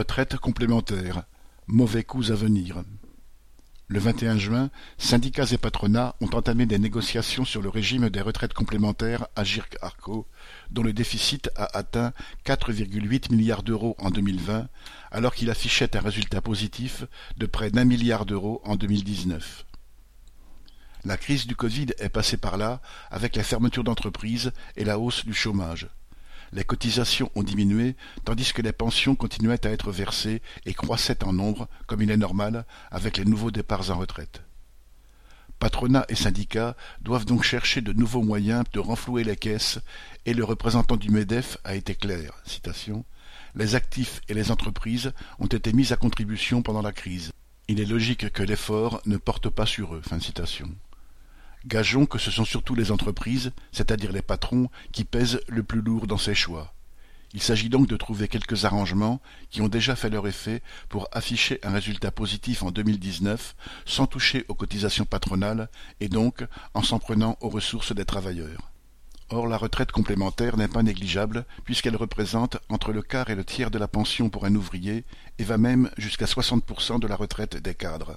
[0.00, 1.24] retraite complémentaire.
[1.66, 2.82] Mauvais coups à venir.
[3.86, 8.54] Le 21 juin, syndicats et patronats ont entamé des négociations sur le régime des retraites
[8.54, 10.26] complémentaires à Girc-Arco,
[10.70, 12.14] dont le déficit a atteint
[12.46, 14.68] 4,8 milliards d'euros en 2020,
[15.10, 17.04] alors qu'il affichait un résultat positif
[17.36, 19.66] de près d'un milliard d'euros en 2019.
[21.04, 22.80] La crise du Covid est passée par là,
[23.10, 25.90] avec la fermeture d'entreprises et la hausse du chômage
[26.52, 31.32] les cotisations ont diminué, tandis que les pensions continuaient à être versées et croissaient en
[31.32, 34.42] nombre, comme il est normal, avec les nouveaux départs en retraite.
[35.58, 39.78] Patronat et syndicats doivent donc chercher de nouveaux moyens de renflouer les caisses,
[40.24, 42.42] et le représentant du MEDEF a été clair.
[43.54, 47.32] Les actifs et les entreprises ont été mis à contribution pendant la crise.
[47.68, 50.02] Il est logique que l'effort ne porte pas sur eux.
[51.66, 56.06] Gageons que ce sont surtout les entreprises, c'est-à-dire les patrons, qui pèsent le plus lourd
[56.06, 56.74] dans ces choix.
[57.32, 61.60] Il s'agit donc de trouver quelques arrangements qui ont déjà fait leur effet pour afficher
[61.62, 65.68] un résultat positif en 2019 sans toucher aux cotisations patronales
[66.00, 66.44] et donc
[66.74, 68.72] en s'en prenant aux ressources des travailleurs.
[69.28, 73.70] Or la retraite complémentaire n'est pas négligeable puisqu'elle représente entre le quart et le tiers
[73.70, 75.04] de la pension pour un ouvrier
[75.38, 78.16] et va même jusqu'à 60% de la retraite des cadres.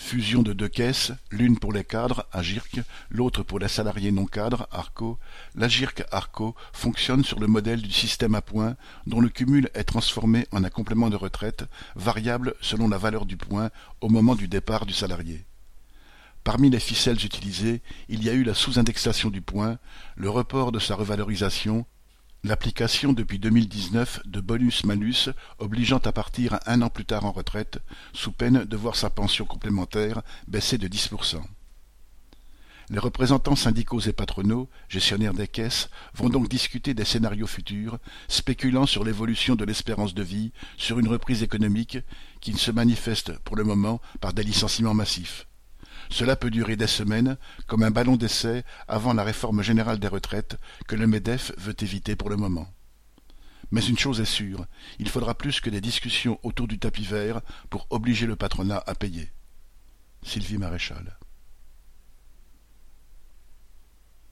[0.00, 4.66] Fusion de deux caisses, l'une pour les cadres, Agirc, l'autre pour les salariés non cadres,
[4.70, 5.18] Arco,
[5.56, 10.46] l'Agirc Arco fonctionne sur le modèle du système à points, dont le cumul est transformé
[10.52, 11.64] en un complément de retraite,
[11.96, 15.44] variable selon la valeur du point au moment du départ du salarié.
[16.42, 19.78] Parmi les ficelles utilisées, il y a eu la sous-indexation du point,
[20.14, 21.84] le report de sa revalorisation,
[22.44, 27.80] L'application depuis 2019 de bonus-malus obligeant à partir un an plus tard en retraite,
[28.12, 31.42] sous peine de voir sa pension complémentaire baisser de 10%.
[32.90, 38.86] Les représentants syndicaux et patronaux, gestionnaires des caisses, vont donc discuter des scénarios futurs, spéculant
[38.86, 41.98] sur l'évolution de l'espérance de vie, sur une reprise économique
[42.40, 45.48] qui ne se manifeste pour le moment par des licenciements massifs.
[46.10, 50.56] Cela peut durer des semaines, comme un ballon d'essai avant la réforme générale des retraites
[50.86, 52.68] que le MEDEF veut éviter pour le moment.
[53.70, 54.66] Mais une chose est sûre,
[54.98, 58.94] il faudra plus que des discussions autour du tapis vert pour obliger le patronat à
[58.94, 59.30] payer.
[60.22, 61.18] Sylvie Maréchal